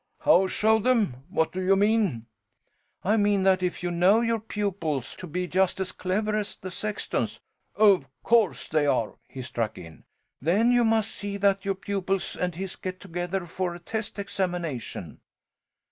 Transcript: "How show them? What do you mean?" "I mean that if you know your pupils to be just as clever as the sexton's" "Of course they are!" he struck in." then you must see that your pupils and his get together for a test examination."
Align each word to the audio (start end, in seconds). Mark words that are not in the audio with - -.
"How 0.21 0.47
show 0.47 0.79
them? 0.79 1.25
What 1.29 1.51
do 1.51 1.61
you 1.61 1.75
mean?" 1.75 2.25
"I 3.03 3.17
mean 3.17 3.43
that 3.43 3.61
if 3.61 3.83
you 3.83 3.91
know 3.91 4.21
your 4.21 4.39
pupils 4.39 5.13
to 5.19 5.27
be 5.27 5.45
just 5.47 5.79
as 5.79 5.91
clever 5.91 6.35
as 6.35 6.55
the 6.55 6.71
sexton's" 6.71 7.39
"Of 7.75 8.07
course 8.23 8.67
they 8.67 8.87
are!" 8.87 9.13
he 9.27 9.43
struck 9.43 9.77
in." 9.77 10.03
then 10.41 10.71
you 10.71 10.83
must 10.83 11.11
see 11.11 11.37
that 11.37 11.65
your 11.65 11.75
pupils 11.75 12.35
and 12.35 12.55
his 12.55 12.75
get 12.77 12.99
together 12.99 13.45
for 13.45 13.75
a 13.75 13.79
test 13.79 14.17
examination." 14.17 15.19